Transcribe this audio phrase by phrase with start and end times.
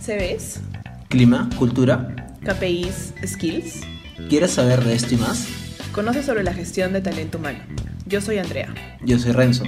[0.00, 0.60] CVs,
[1.08, 2.14] Clima, cultura.
[2.44, 3.80] KPIs, skills.
[4.28, 5.46] ¿Quieres saber de esto y más?
[5.92, 7.58] Conoce sobre la gestión de talento humano.
[8.06, 8.74] Yo soy Andrea.
[9.04, 9.64] Yo soy Renzo.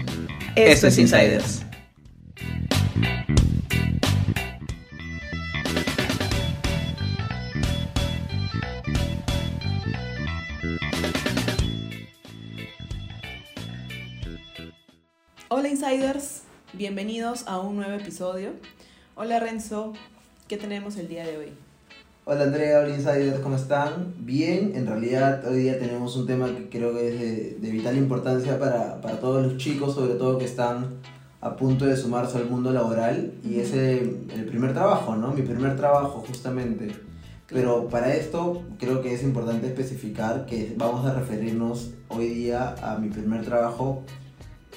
[0.56, 1.64] Esto es Insiders.
[16.94, 18.50] Bienvenidos a un nuevo episodio.
[19.16, 19.94] Hola Renzo,
[20.46, 21.48] ¿qué tenemos el día de hoy?
[22.24, 24.14] Hola Andrea, hola Insiders, ¿cómo están?
[24.20, 27.96] Bien, en realidad hoy día tenemos un tema que creo que es de, de vital
[27.98, 31.00] importancia para, para, todos los chicos, sobre todo que están
[31.40, 35.32] a punto de sumarse al mundo laboral y es el, el primer trabajo, ¿no?
[35.32, 36.94] Mi primer trabajo justamente.
[37.48, 42.98] Pero para esto creo que es importante especificar que vamos a referirnos hoy día a
[42.98, 44.04] mi primer trabajo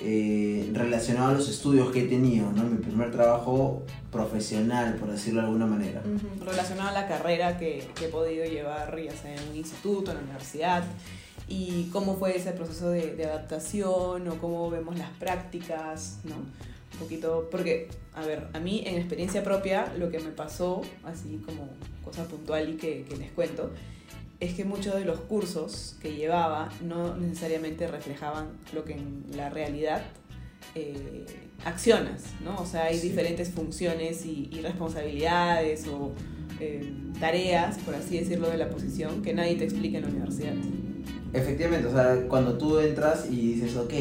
[0.02, 2.64] eh, relacionado a los estudios que he tenido, ¿no?
[2.64, 6.02] Mi primer trabajo profesional, por decirlo de alguna manera.
[6.06, 6.46] Uh -huh.
[6.46, 10.18] Relacionado a la carrera que, que, he podido llevar, ya sea en un instituto, en
[10.18, 10.84] la universidad,
[11.48, 16.36] y cómo fue ese proceso de, de adaptación o cómo vemos las prácticas, ¿no?
[16.36, 21.42] Un poquito, porque, a ver, a mí en experiencia propia, lo que me pasó, así
[21.46, 21.70] como
[22.04, 23.72] cosa puntual y que, que les cuento,
[24.40, 29.50] es que muchos de los cursos que llevaba no necesariamente reflejaban lo que en la
[29.50, 30.04] realidad
[30.76, 31.26] eh,
[31.66, 32.58] accionas, ¿no?
[32.58, 33.10] O sea, hay sí.
[33.10, 36.14] diferentes funciones y, y responsabilidades o
[36.60, 40.54] eh, tareas, por así decirlo, de la posición que nadie te explica en la universidad.
[41.34, 43.94] Efectivamente, o sea, cuando tú entras y dices, ok,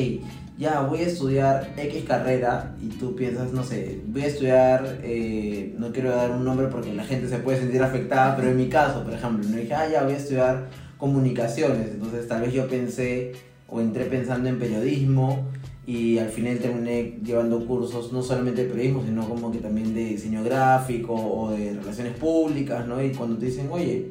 [0.58, 5.74] ya voy a estudiar X carrera y tú piensas, no sé, voy a estudiar, eh,
[5.78, 8.68] no quiero dar un nombre porque la gente se puede sentir afectada, pero en mi
[8.68, 12.68] caso, por ejemplo, no dije, ah, ya voy a estudiar comunicaciones, entonces tal vez yo
[12.68, 13.32] pensé
[13.68, 15.46] o entré pensando en periodismo
[15.86, 20.04] y al final terminé llevando cursos no solamente de periodismo, sino como que también de
[20.04, 23.02] diseño gráfico o de relaciones públicas, ¿no?
[23.02, 24.10] Y cuando te dicen, oye,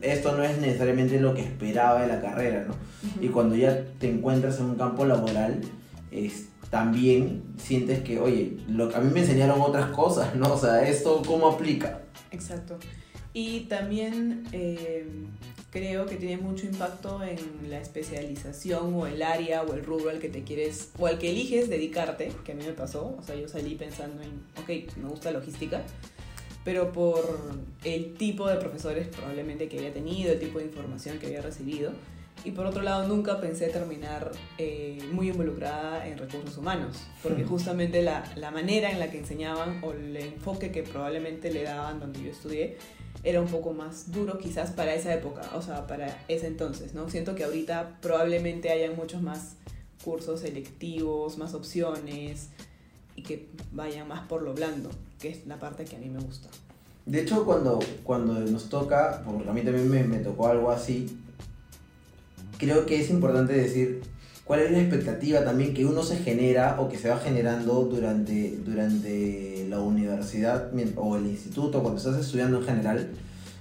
[0.00, 2.74] esto no es necesariamente lo que esperaba de la carrera, ¿no?
[2.74, 3.24] Uh -huh.
[3.24, 5.60] Y cuando ya te encuentras en un campo laboral,
[6.10, 10.52] es, también sientes que, oye, lo, a mí me enseñaron otras cosas, ¿no?
[10.54, 12.02] O sea, ¿esto cómo aplica?
[12.30, 12.78] Exacto.
[13.32, 15.06] Y también eh,
[15.70, 20.18] creo que tiene mucho impacto en la especialización o el área o el rubro al
[20.18, 23.16] que te quieres o al que eliges dedicarte, que a mí me pasó.
[23.18, 25.82] O sea, yo salí pensando en, ok, me gusta logística,
[26.64, 27.22] pero por
[27.84, 31.92] el tipo de profesores probablemente que había tenido, el tipo de información que había recibido.
[32.44, 38.02] Y por otro lado, nunca pensé terminar eh, muy involucrada en recursos humanos, porque justamente
[38.02, 42.22] la, la, manera en la que enseñaban o el enfoque que probablemente le daban donde
[42.22, 42.78] yo estudié
[43.22, 47.10] era un poco más duro quizás para esa época, o sea, para ese entonces, ¿no?
[47.10, 49.56] Siento que ahorita probablemente hayan muchos más
[50.02, 52.48] cursos selectivos, más opciones
[53.16, 56.20] y que vayan más por lo blando, que es la parte que a mí me
[56.20, 56.48] gusta.
[57.04, 61.18] De hecho, cuando, cuando nos toca, porque a mí también me, me tocó algo así,
[62.60, 64.02] creo que es importante decir
[64.44, 68.58] cuál es la expectativa también que uno se genera o que se va generando durante,
[68.64, 73.10] durante la universidad o el instituto, cuando estás estudiando en general.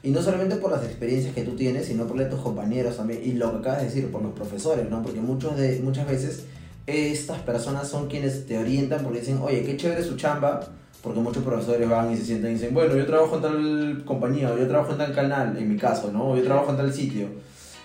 [0.01, 3.21] Y no solamente por las experiencias que tú tienes, sino por tus compañeros también.
[3.23, 5.03] Y lo que acabas de decir, por los profesores, ¿no?
[5.03, 6.45] Porque muchos de, muchas veces
[6.87, 10.61] estas personas son quienes te orientan porque dicen, oye, qué chévere su chamba.
[11.03, 14.51] Porque muchos profesores van y se sientan y dicen, bueno, yo trabajo en tal compañía,
[14.51, 16.31] o yo trabajo en tal canal, en mi caso, ¿no?
[16.31, 17.27] O yo trabajo en tal sitio.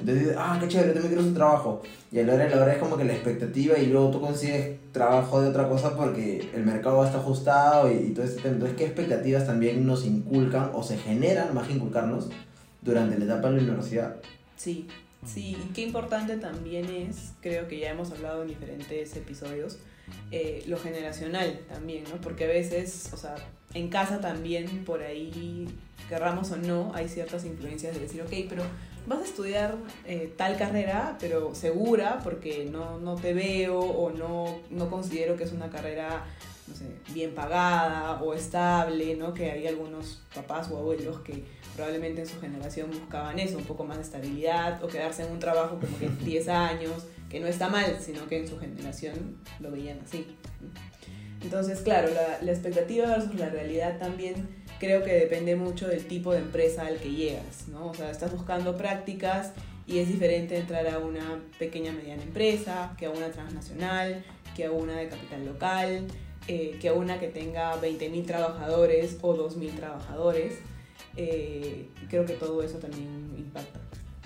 [0.01, 1.83] Entonces ah, qué chévere, yo también quiero su trabajo.
[2.11, 4.77] Y a la hora, la hora es como que la expectativa y luego tú consigues
[4.93, 8.55] trabajo de otra cosa porque el mercado está ajustado y, y todo ese tema.
[8.55, 12.29] Entonces, ¿qué expectativas también nos inculcan o se generan, más que inculcarnos,
[12.85, 14.17] durante la etapa de la universidad?
[14.57, 14.87] Sí,
[15.27, 15.57] sí.
[15.61, 19.79] Y qué importante también es, creo que ya hemos hablado en diferentes episodios,
[20.31, 22.21] eh, lo generacional también, ¿no?
[22.21, 23.35] Porque a veces, o sea,
[23.73, 25.67] en casa también, por ahí,
[26.09, 28.63] querramos o no, hay ciertas influencias de decir, ok, pero
[29.07, 29.77] vas a estudiar
[30.07, 35.45] eh, tal carrera, pero segura, porque no, no te veo o no, no considero que
[35.45, 36.25] es una carrera,
[36.67, 39.35] no sé, bien pagada o estable, ¿no?
[39.35, 43.85] Que hay algunos papás o abuelos que probablemente en su generación buscaban eso, un poco
[43.85, 47.69] más de estabilidad o quedarse en un trabajo como que 10 años, que no está
[47.69, 50.27] mal, sino que en su generación lo veían así.
[51.43, 56.33] Entonces, claro, la, la expectativa versus la realidad también creo que depende mucho del tipo
[56.33, 57.87] de empresa al que llegas, ¿no?
[57.89, 59.53] O sea, estás buscando prácticas
[59.87, 64.25] y es diferente entrar a una pequeña mediana empresa que a una transnacional,
[64.57, 66.07] que a una de capital local,
[66.49, 70.55] eh, que a una que tenga 20.000 trabajadores o 2.000 trabajadores.
[71.17, 73.81] Eh, creo que todo eso también impacta.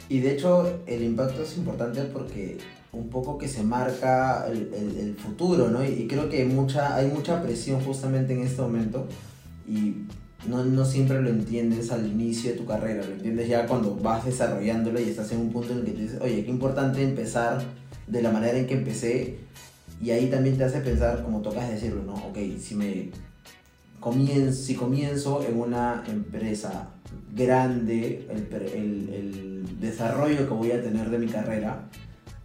[0.08, 2.56] Y de hecho el impacto es importante porque
[2.92, 5.84] un poco que se marca el, el- el futuro, ¿no?
[5.84, 9.06] Y, y creo que mucha, hay mucha presión justamente en este momento
[9.68, 9.94] y
[10.46, 14.24] no, no siempre lo entiendes al inicio de tu carrera, lo entiendes ya cuando vas
[14.24, 17.60] desarrollándola y estás en un punto en el que te dices, oye, qué importante empezar
[18.06, 19.38] de la manera en que empecé
[20.02, 22.14] y ahí también te hace pensar, como tocas decirlo, ¿no?
[22.14, 23.10] Ok, si me
[24.00, 26.88] comienzo, si comienzo en una empresa
[27.34, 31.82] grande, el, el- el desarrollo que voy a tener de mi carrera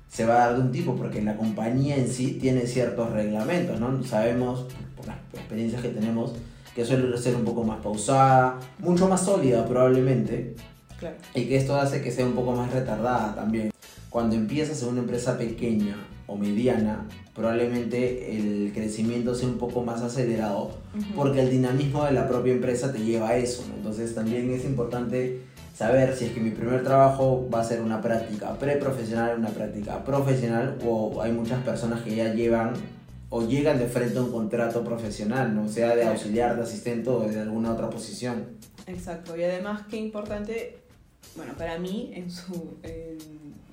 [0.09, 3.79] se va a dar de un tipo, porque la compañía en sí tiene ciertos reglamentos,
[3.79, 4.03] ¿no?
[4.03, 4.65] Sabemos,
[4.95, 6.33] por las experiencias que tenemos,
[6.75, 10.55] que suele ser un poco más pausada, mucho más sólida probablemente,
[10.99, 11.15] Claro.
[11.35, 13.71] y que esto hace que sea un poco más retardada también.
[14.09, 15.95] Cuando empiezas en una empresa pequeña
[16.27, 17.05] o mediana,
[17.35, 21.13] probablemente el crecimiento sea un poco más acelerado Ujú.
[21.15, 23.63] porque el dinamismo de la propia empresa te lleva a eso.
[23.69, 23.75] ¿no?
[23.75, 25.41] Entonces también es importante
[25.75, 30.03] saber si es que mi primer trabajo va a ser una práctica preprofesional, una práctica
[30.05, 32.73] profesional o hay muchas personas que ya llevan
[33.35, 37.21] o llegan de frente a un contrato profesional, no sea de auxiliar, de asistente o
[37.21, 38.45] de alguna otra posición.
[38.85, 40.77] Exacto, y además qué importante,
[41.35, 43.17] bueno, para mí, en su, en,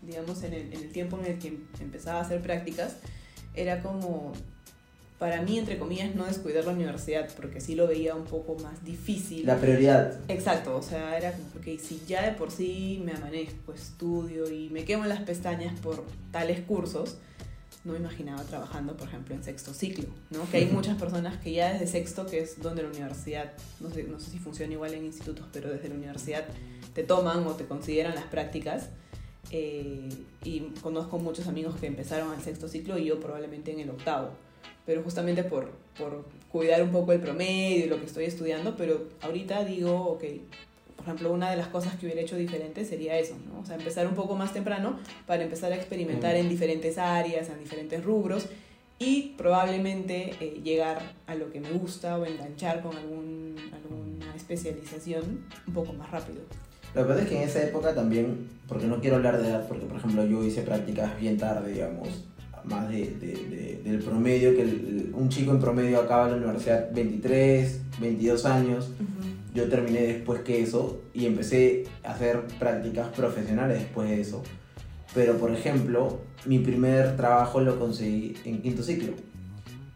[0.00, 2.96] digamos, en el, en el tiempo en el que em- empezaba a hacer prácticas,
[3.54, 4.32] era como,
[5.18, 8.82] para mí, entre comillas, no descuidar la universidad, porque sí lo veía un poco más
[8.82, 9.44] difícil.
[9.44, 13.74] La prioridad Exacto, o sea, era como, ok, si ya de por sí me amanezco,
[13.74, 16.02] estudio y me quemo las pestañas por
[16.32, 17.18] tales cursos,
[17.84, 20.48] no imaginaba trabajando, por ejemplo, en sexto ciclo, ¿no?
[20.50, 24.04] Que hay muchas personas que ya desde sexto, que es donde la universidad, no sé,
[24.04, 26.44] no sé si funciona igual en institutos, pero desde la universidad
[26.94, 28.90] te toman o te consideran las prácticas.
[29.52, 30.08] eh,
[30.44, 34.30] y conozco muchos amigos que empezaron al sexto ciclo y yo probablemente en el octavo
[34.90, 39.08] pero justamente por, por cuidar un poco el promedio y lo que estoy estudiando, pero
[39.20, 40.24] ahorita digo, ok,
[41.00, 43.60] por ejemplo, una de las cosas que hubiera hecho diferente sería eso, ¿no?
[43.60, 47.58] O sea, empezar un poco más temprano para empezar a experimentar en diferentes áreas, en
[47.58, 48.48] diferentes rubros
[48.98, 55.46] y probablemente eh, llegar a lo que me gusta o enganchar con algún, alguna especialización
[55.66, 56.40] un poco más rápido.
[56.94, 59.66] Lo que pasa es que en esa época también, porque no quiero hablar de edad,
[59.68, 62.08] porque por ejemplo yo hice prácticas bien tarde, digamos,
[62.64, 66.90] más de, de- de- del promedio, que el- un chico en promedio acaba la universidad
[66.92, 68.90] 23, 22 años,
[69.54, 74.42] yo terminé después que eso y empecé a hacer prácticas profesionales después de eso.
[75.14, 79.14] Pero por ejemplo, mi primer trabajo lo conseguí en quinto ciclo.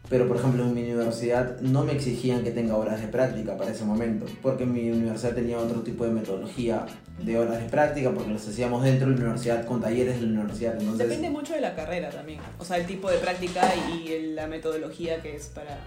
[0.09, 3.71] Pero por ejemplo en mi universidad no me exigían que tenga horas de práctica para
[3.71, 6.85] ese momento, porque mi universidad tenía otro tipo de metodología
[7.23, 10.41] de horas de práctica, porque las hacíamos dentro de la universidad con talleres de la
[10.41, 10.73] universidad.
[10.75, 15.21] Depende mucho de la carrera también, o sea, el tipo de práctica y la metodología
[15.21, 15.79] que es para,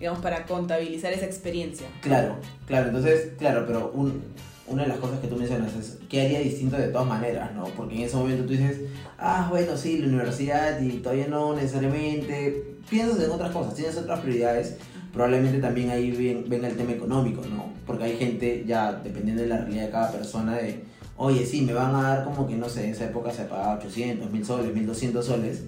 [0.00, 1.86] digamos, para contabilizar esa experiencia.
[2.00, 2.36] Claro,
[2.66, 4.22] claro, entonces, claro, pero un-
[4.66, 7.64] una de las cosas que tú mencionas es qué haría distinto de todas maneras, ¿no?
[7.76, 8.78] Porque en ese momento tú dices,
[9.18, 14.20] ah, bueno, sí, la universidad y todavía no necesariamente, piensas en otras cosas, tienes otras
[14.20, 14.76] prioridades,
[15.12, 17.66] probablemente también ahí ven- venga el tema económico, ¿no?
[17.86, 20.82] Porque hay gente ya, dependiendo de la realidad de cada persona, de,
[21.18, 23.74] oye, sí, me van a dar como que, no sé, en esa época se pagaba
[23.74, 25.64] 800, 1000 soles, 1200 soles.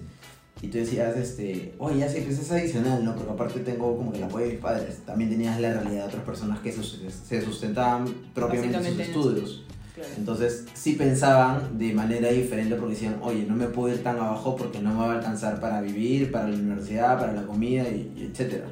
[0.63, 3.13] Y tú decías, este, oye, ya sé que es adicional, ¿no?
[3.15, 4.99] Porque aparte tengo como que el apoyo de mis padres.
[5.05, 9.63] También tenías la realidad de otras personas que se sustentaban propiamente sus estudios.
[9.93, 10.09] Claro.
[10.17, 14.55] Entonces sí pensaban de manera diferente porque decían, oye, no me puedo ir tan abajo
[14.55, 18.11] porque no me va a alcanzar para vivir, para la universidad, para la comida, y,
[18.17, 18.65] y etcétera.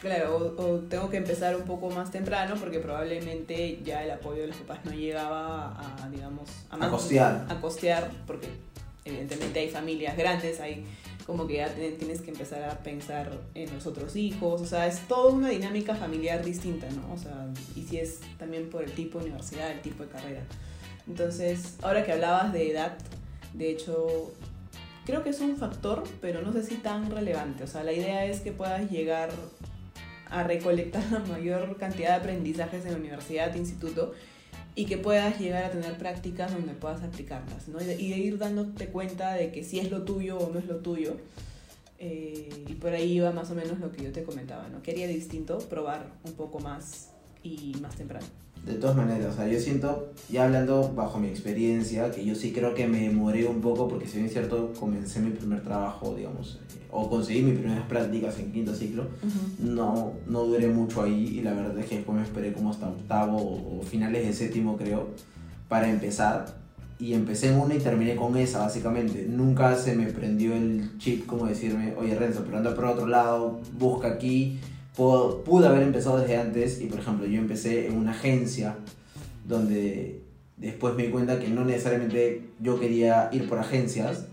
[0.00, 4.40] Claro, o, o tengo que empezar un poco más temprano porque probablemente ya el apoyo
[4.40, 7.46] de los papás no llegaba a, digamos, A man- costear.
[7.48, 8.48] A costear, porque
[9.04, 10.84] evidentemente hay familias grandes, hay
[11.26, 15.00] como que ya tienes que empezar a pensar en los otros hijos, o sea, es
[15.08, 17.14] toda una dinámica familiar distinta, ¿no?
[17.14, 20.42] O sea, y si es también por el tipo de universidad, el tipo de carrera.
[21.06, 22.98] Entonces, ahora que hablabas de edad,
[23.54, 24.32] de hecho,
[25.06, 27.64] creo que es un factor, pero no sé si tan relevante.
[27.64, 29.30] O sea, la idea es que puedas llegar
[30.30, 34.12] a recolectar la mayor cantidad de aprendizajes en la universidad, instituto,
[34.76, 37.80] y que puedas llegar a tener prácticas donde puedas aplicarlas, ¿no?
[37.80, 40.78] Y de, ir dándote cuenta de que si es lo tuyo o no es lo
[40.78, 41.16] tuyo.
[41.98, 44.82] Eh, y por ahí iba más o menos lo que yo te comentaba, ¿no?
[44.82, 47.10] Quería distinto probar un poco más
[47.42, 48.26] y más temprano.
[48.64, 52.50] De todas maneras, o sea, yo siento, ya hablando bajo mi experiencia, que yo sí
[52.50, 56.14] creo que me demoré un poco porque si bien es cierto, comencé mi primer trabajo,
[56.14, 59.04] digamos, eh, o conseguí mis primeras prácticas en quinto ciclo,
[59.58, 62.88] no, no duré mucho ahí y la verdad es que después me esperé como hasta
[62.88, 65.08] octavo o finales de séptimo creo
[65.68, 66.46] para empezar
[66.98, 69.26] y empecé en una y terminé con esa básicamente.
[69.28, 73.60] Nunca se me prendió el chip como decirme, oye Renzo, pero anda por otro lado,
[73.78, 74.58] busca aquí.
[74.96, 78.76] Pude haber empezado desde antes y por ejemplo yo empecé en una agencia
[79.46, 80.20] donde
[80.56, 84.26] después me di cuenta que no necesariamente yo quería ir por agencias,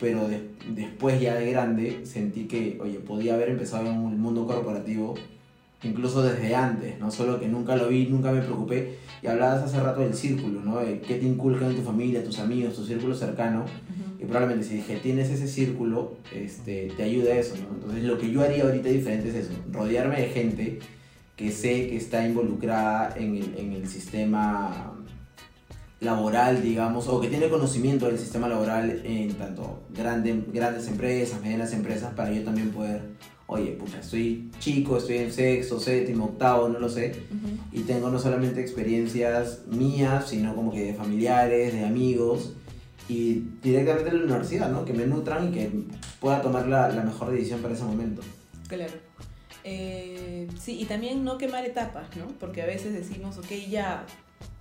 [0.00, 4.46] pero de- después ya de grande sentí que, oye, podía haber empezado en el mundo
[4.46, 5.14] corporativo
[5.86, 7.10] incluso desde antes, ¿no?
[7.10, 8.96] Solo que nunca lo vi, nunca me preocupé.
[9.22, 10.78] Y hablabas hace rato del círculo, ¿no?
[10.78, 13.64] De qué te inculcan en tu familia, tus amigos, tu círculo cercano.
[14.18, 17.74] Y probablemente si dije, tienes ese círculo, este, te ayuda a eso, ¿no?
[17.74, 20.78] Entonces lo que yo haría ahorita diferente es eso, rodearme de gente
[21.36, 24.94] que sé que está involucrada en el, en el sistema
[26.00, 31.72] laboral, digamos, o que tiene conocimiento del sistema laboral en tanto grande, grandes empresas, medianas
[31.72, 33.02] empresas, para yo también poder,
[33.46, 37.14] oye, pucha, estoy chico, estoy en sexto, séptimo, octavo, no lo sé,
[37.72, 42.54] y tengo no solamente experiencias mías, sino como que de familiares, de amigos,
[43.08, 44.84] y directamente de la universidad, ¿no?
[44.84, 45.70] Que me nutran y que
[46.18, 48.22] pueda tomar la, la mejor decisión para ese momento.
[48.66, 48.94] Claro.
[49.62, 52.26] Eh, sí, y también no quemar etapas, ¿no?
[52.40, 54.04] Porque a veces decimos, ok, ya,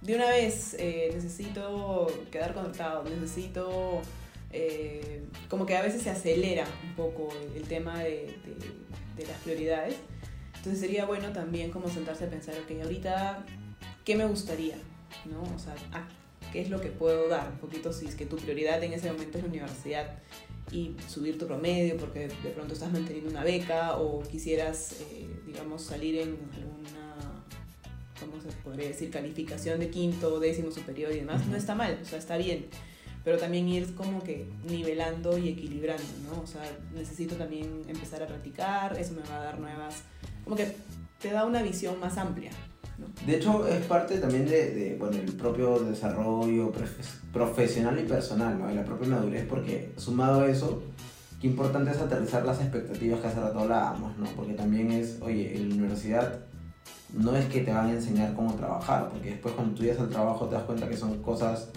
[0.02, 4.02] de una vez eh, necesito quedar contratado, necesito...
[4.56, 8.10] eh, como que a veces se acelera un poco el, el tema de,
[8.46, 9.96] de- de las prioridades.
[10.56, 13.46] Entonces sería bueno también como sentarse a pensar, ok, ahorita,
[14.04, 14.76] ¿qué me gustaría?
[15.26, 15.42] ¿No?
[15.56, 16.08] O sea, ¿a
[16.52, 17.50] ¿qué es lo que puedo dar?
[17.52, 20.18] Un poquito si es que tu prioridad en ese momento es la universidad
[20.72, 25.84] y subir tu promedio porque de pronto estás manteniendo una beca o quisieras, eh, digamos,
[25.84, 27.44] salir en alguna,
[28.20, 29.12] ¿cómo se podría decir?
[29.12, 31.46] Calificación de quinto, décimo superior y demás.
[31.46, 32.66] No está mal, o sea, está bien.
[33.26, 36.42] Pero también ir como que nivelando y equilibrando, ¿no?
[36.44, 36.62] O sea,
[36.94, 40.04] necesito también empezar a practicar, eso me va a dar nuevas,
[40.44, 40.74] como que
[41.20, 42.52] te da una visión más amplia.
[43.26, 47.04] De hecho, es parte también de, de, bueno, el propio desarrollo profe-
[47.34, 48.68] profesional y personal, ¿no?
[48.68, 50.84] De la propia madurez, porque sumado a eso,
[51.42, 54.26] qué importante es aterrizar las expectativas que hace rato hablábamos, ¿no?
[54.36, 56.46] Porque también es, oye, en la universidad
[57.12, 60.10] no es que te van a enseñar cómo trabajar, porque después cuando tú llegas al
[60.10, 61.70] trabajo te das cuenta que son cosas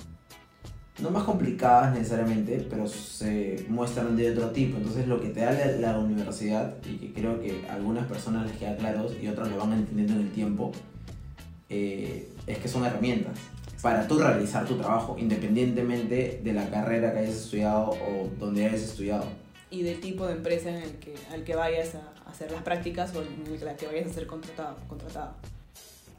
[1.00, 4.78] no más complicadas necesariamente, pero se muestran de otro tipo.
[4.78, 8.76] Entonces lo que te da la, universidad, y que creo que algunas personas les queda
[8.76, 10.72] claro y otras lo van entendiendo en el tiempo,
[11.68, 13.38] eh, es que son herramientas
[13.82, 18.82] para tú realizar tu trabajo, independientemente de la carrera que hayas estudiado o donde hayas
[18.82, 19.24] estudiado.
[19.70, 23.14] y del tipo de empresa en el que, al que vayas a hacer las prácticas
[23.14, 24.76] o en la que vayas a ser contratado.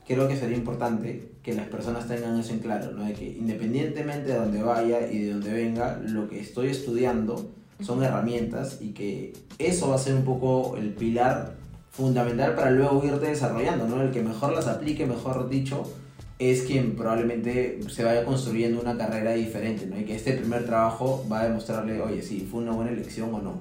[0.10, 3.06] Creo que sería importante que las personas tengan eso en claro, ¿no?
[3.06, 8.04] de que independientemente de donde vaya y de donde venga, lo que estoy estudiando son
[8.04, 11.54] herramientas y que eso va a ser un poco el pilar
[11.92, 14.02] fundamental para luego irte desarrollando, ¿no?
[14.02, 15.84] El que mejor las aplique, mejor dicho,
[16.40, 19.96] es quien probablemente se vaya construyendo una carrera diferente, ¿no?
[19.96, 23.44] Y que este primer trabajo va a demostrarle, oye, sí, fue una buena elección o
[23.44, 23.60] no.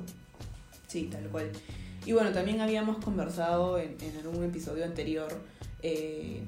[0.87, 1.51] Sí, tal cual.
[2.07, 5.29] Y bueno, también habíamos conversado en, en algún episodio anterior
[5.83, 6.43] eh,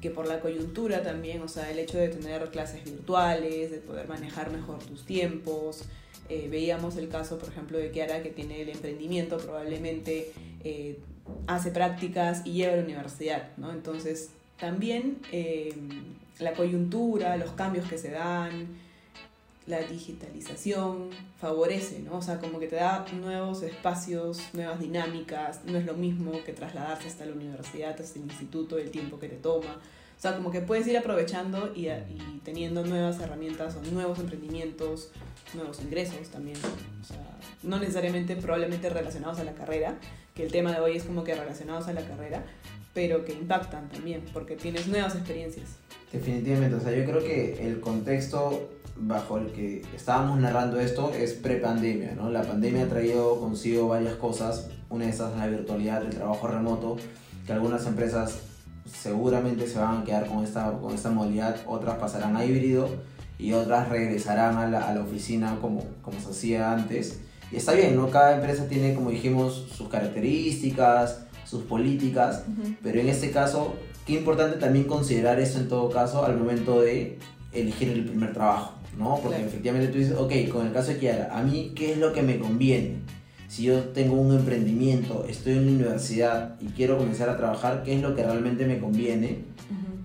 [0.00, 4.06] que por la coyuntura también, o sea, el hecho de tener clases virtuales, de poder
[4.06, 5.84] manejar mejor tus tiempos.
[6.28, 10.98] eh, veíamos el caso, por ejemplo, de Kiara que tiene el emprendimiento, probablemente eh,
[11.46, 13.72] hace prácticas y lleva a la universidad, ¿no?
[13.72, 15.74] Entonces, también eh,
[16.38, 18.68] la coyuntura, los cambios que se dan,
[19.66, 21.08] la digitalización
[21.40, 22.18] favorece, ¿no?
[22.18, 26.52] O sea, como que te da nuevos espacios, nuevas dinámicas, no es lo mismo que
[26.52, 29.80] trasladarse hasta la universidad, hasta el instituto, el tiempo que te toma.
[30.16, 35.10] O sea, como que puedes ir aprovechando y, y teniendo nuevas herramientas o nuevos emprendimientos,
[35.54, 36.58] nuevos ingresos también.
[37.00, 39.98] O sea, no necesariamente probablemente relacionados a la carrera,
[40.34, 42.44] que el tema de hoy es como que relacionados a la carrera,
[42.92, 45.76] pero que impactan también, porque tienes nuevas experiencias.
[46.12, 51.32] Definitivamente, o sea, yo creo que el contexto bajo el que estábamos narrando esto es
[51.32, 52.30] pre-pandemia, ¿no?
[52.30, 56.46] La pandemia ha traído consigo varias cosas, una de esas es la virtualidad, el trabajo
[56.46, 56.96] remoto,
[57.46, 58.38] que algunas empresas
[58.86, 62.88] seguramente se van a quedar con esta, con esta modalidad, otras pasarán a híbrido
[63.38, 67.20] y otras regresarán a la, a la oficina como, como se hacía antes.
[67.50, 68.10] Y está bien, ¿no?
[68.10, 72.44] Cada empresa tiene, como dijimos, sus características, sus políticas,
[72.82, 73.74] pero en este caso,
[74.06, 77.18] qué importante también considerar eso en todo caso al momento de
[77.52, 79.16] elegir el primer trabajo, ¿no?
[79.22, 79.48] Porque Claro.
[79.48, 82.22] efectivamente tú dices, ok, con el caso de Kiara, a mí, ¿qué es lo que
[82.22, 82.96] me conviene?
[83.48, 87.94] Si yo tengo un emprendimiento, estoy en la universidad y quiero comenzar a trabajar, ¿qué
[87.94, 89.44] es lo que realmente me conviene?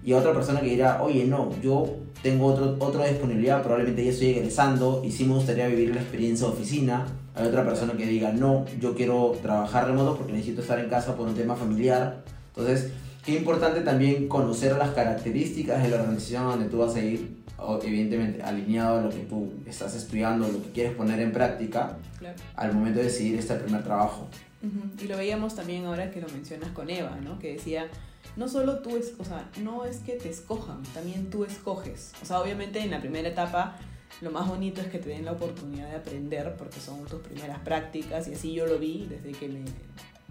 [0.04, 4.12] Y a otra persona que dirá, oye, no, yo tengo otro, otra disponibilidad, probablemente ya
[4.12, 7.06] estoy egresando y sí me gustaría vivir la experiencia de oficina.
[7.36, 11.16] Hay otra persona que diga, no, yo quiero trabajar remoto porque necesito estar en casa
[11.16, 12.24] por un tema familiar.
[12.56, 12.92] Entonces,
[13.26, 17.38] qué importante también conocer las características de la organización donde tú vas a ir,
[17.84, 22.36] evidentemente alineado a lo que tú estás estudiando, lo que quieres poner en práctica Claro.
[22.56, 24.28] al momento de decidir este primer trabajo.
[24.62, 25.04] Ujú.
[25.04, 27.40] Y lo veíamos también ahora que lo mencionas con Eva, ¿no?
[27.40, 27.88] Que decía,
[28.36, 32.12] no solo tú, es, o sea, no es que te escojan, también tú escoges.
[32.22, 33.78] O sea, obviamente en la primera etapa
[34.22, 37.60] lo más bonito es que te den la oportunidad de aprender porque son tus primeras
[37.60, 39.62] prácticas y así yo lo vi desde que, me,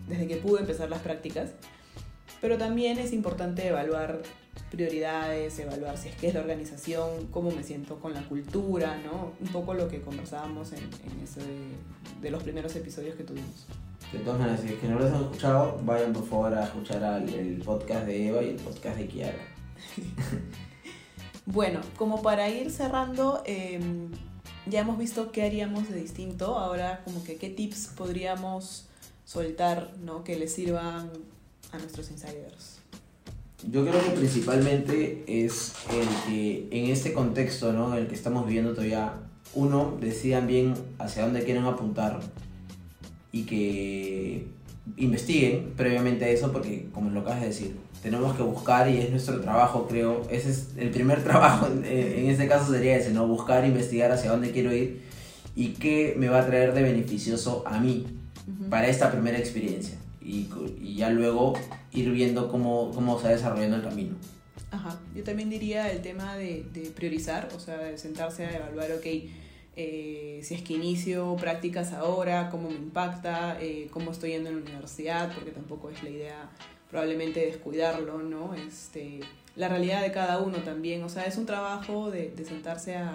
[0.07, 1.51] desde que pude empezar las prácticas.
[2.41, 4.23] Pero también es importante evaluar
[4.71, 9.33] prioridades, evaluar si es que es la organización, cómo me siento con la cultura, ¿no?
[9.41, 11.41] Un poco lo que conversábamos en, en ese
[12.21, 13.67] de, los primeros episodios que tuvimos.
[14.13, 17.03] De todas maneras, si es que no los han escuchado, vayan por favor a escuchar
[17.05, 19.39] al- el podcast de Eva y el podcast de Kiara.
[21.47, 23.81] Bueno, como para ir cerrando, eh,
[24.67, 26.59] ya hemos visto qué haríamos de distinto.
[26.59, 28.87] Ahora, como que qué tips podríamos
[29.25, 30.25] soltar, ¿no?
[30.25, 31.11] Que les sirvan
[31.73, 32.79] a nuestros insiders.
[33.71, 37.93] Yo creo que principalmente es el que en este contexto ¿no?
[37.93, 39.15] en el que estamos viviendo todavía,
[39.55, 42.21] uno, decidan bien hacia dónde quieren apuntar
[43.33, 44.47] y que
[44.97, 49.41] investiguen previamente eso, porque como lo acabas de decir, tenemos que buscar y es nuestro
[49.41, 50.23] trabajo, creo.
[50.31, 53.27] Ese es el primer trabajo, en, este caso sería ese, ¿no?
[53.27, 55.03] Buscar, investigar hacia dónde quiero ir
[55.57, 58.07] y qué me va a traer de beneficioso a mí
[58.71, 59.99] para esta primera experiencia
[60.29, 60.49] y,
[60.81, 61.55] y ya luego
[61.93, 64.17] ir viendo cómo, cómo se va desarrollando el camino.
[64.71, 68.93] Ajá, yo también diría el tema de, de priorizar, o sea, de sentarse a evaluar,
[68.93, 69.07] ok,
[69.77, 74.57] eh, si es que inicio prácticas ahora, cómo me impacta, eh, cómo estoy yendo en
[74.57, 76.51] la universidad, porque tampoco es la idea
[76.91, 78.55] probablemente descuidarlo, ¿no?
[78.55, 79.21] Este,
[79.57, 83.13] la realidad de cada uno también, o sea, es un trabajo de, de sentarse a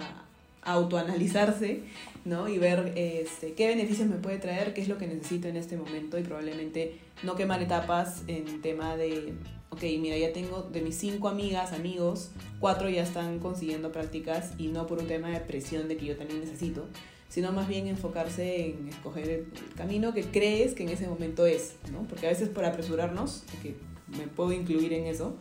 [0.64, 1.82] autoanalizarse,
[2.24, 2.48] ¿no?
[2.48, 5.76] Y ver este, qué beneficios me puede traer, qué es lo que necesito en este
[5.76, 9.34] momento y probablemente no quemar etapas en tema de,
[9.70, 12.30] ok, mira, ya tengo de mis cinco amigas, amigos,
[12.60, 16.16] cuatro ya están consiguiendo prácticas y no por un tema de presión de que yo
[16.16, 16.86] también necesito,
[17.28, 21.74] sino más bien enfocarse en escoger el camino que crees que en ese momento es,
[21.92, 22.02] ¿no?
[22.08, 23.74] Porque a veces por apresurarnos, que
[24.16, 25.36] me puedo incluir en eso,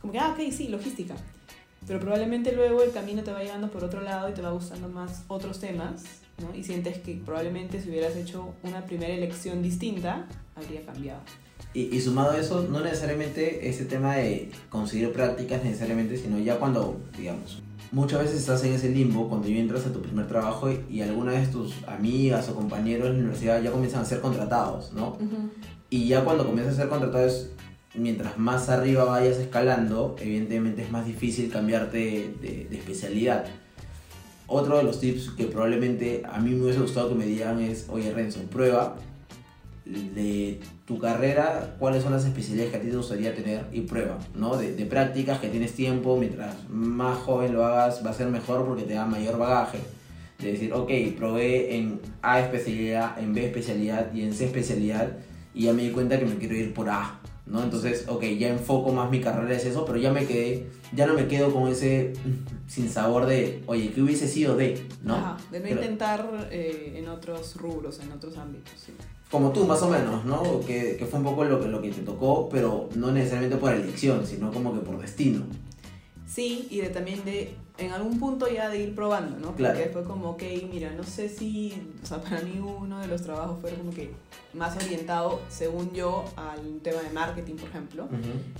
[0.00, 1.14] como que, ah, ok, sí, logística.
[1.86, 4.88] Pero probablemente luego el camino te va llevando por otro lado y te va gustando
[4.88, 6.04] más otros temas,
[6.38, 6.54] ¿no?
[6.54, 11.20] Y sientes que probablemente si hubieras hecho una primera elección distinta, habría cambiado.
[11.74, 16.58] Y, y sumado a eso, no necesariamente ese tema de conseguir prácticas necesariamente, sino ya
[16.58, 17.62] cuando, digamos,
[17.94, 21.32] muchas veces estás en ese limbo, cuando ya entras a tu primer trabajo y, alguna
[21.32, 25.16] de tus amigas o compañeros en la universidad ya comienzan a ser contratados, ¿no?
[25.90, 27.50] Y ya cuando comienzas a ser contratado es,
[27.94, 33.44] mientras más arriba vayas escalando, evidentemente es más difícil cambiarte de, de especialidad.
[34.46, 37.86] Otro de los tips que probablemente a mí me hubiese gustado que me digan es,
[37.88, 38.96] oye Renzo, prueba
[39.84, 44.18] de tu carrera, cuáles son las especialidades que a ti te gustaría tener y prueba,
[44.34, 44.56] ¿no?
[44.56, 48.66] De, de prácticas que tienes tiempo, mientras más joven lo hagas va a ser mejor
[48.66, 49.78] porque te da mayor bagaje.
[50.38, 55.16] De decir, ok, probé en A especialidad, en B especialidad y en C especialidad
[55.54, 57.62] y ya me di cuenta que me quiero ir por A, ¿no?
[57.62, 61.14] Entonces, ok, ya enfoco más mi carrera es eso, pero ya me quedé, ya no
[61.14, 62.12] me quedo con ese
[62.66, 65.14] sin sabor de, oye, ¿qué hubiese sido de, no?
[65.16, 68.92] Ajá, de no Pero- intentar eh, en otros rubros, en otros ámbitos, sí.
[69.30, 70.60] como tú, más o menos, ¿no?
[70.66, 73.72] Que, que fue un poco lo que, lo que te tocó, pero no necesariamente por
[73.72, 75.42] elección, sino como que por destino.
[76.26, 79.54] Sí, y de también de, en algún punto ya de ir probando, ¿no?
[79.54, 79.74] Claro.
[79.78, 83.22] Porque fue como, ok, mira, no sé si, o sea, para mí uno de los
[83.22, 84.10] trabajos fue como que
[84.54, 88.08] más orientado, según yo, al tema de marketing, por ejemplo,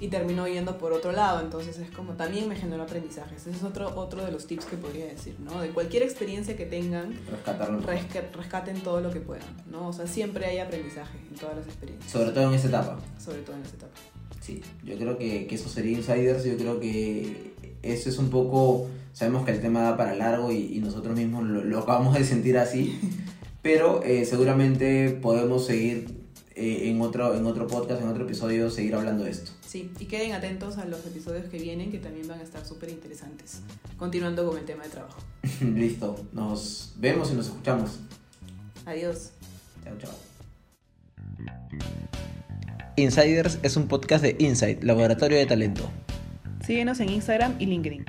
[0.01, 3.37] y terminó yendo por otro lado, entonces es como, también me generó aprendizaje.
[3.37, 5.61] Ese es otro, otro de los tips que podría decir, ¿no?
[5.61, 7.15] De cualquier experiencia que tengan,
[7.47, 9.89] resca- rescaten todo lo que puedan, ¿no?
[9.89, 12.99] O sea, siempre hay aprendizaje en todas las experiencias, Sobre todo en esa etapa.
[13.19, 13.93] sobre todo en esta etapa.
[14.41, 17.54] Sí, yo creo que, que eso sería Insiders, yo creo que
[17.93, 21.45] eso es un poco, sabemos que el tema da para largo y, y nosotros mismos
[21.45, 22.99] lo, lo acabamos de sentir así,
[23.63, 26.25] pero eh, seguramente podemos seguir
[26.57, 29.51] eh, en, otro, en otro podcast, en otro episodio, seguir hablando de esto.
[29.67, 32.91] Sí, y queden atentos a los episodios que vienen, que también van a estar súper
[32.91, 33.61] interesantes.
[33.97, 35.21] Continuando con el tema de trabajo.
[35.75, 37.99] Listo, nos vemos y nos escuchamos.
[38.87, 39.31] Adiós.
[39.83, 40.15] Chao, chao.
[42.97, 45.91] Insiders es un podcast de Insight, Laboratorio de Talento.
[46.67, 48.07] Síguenos en Instagram y LinkedIn.